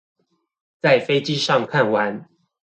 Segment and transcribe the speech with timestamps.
[0.81, 2.27] 在飛機上看完